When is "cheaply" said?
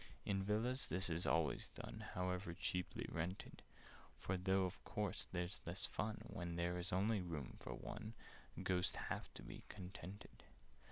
2.55-3.05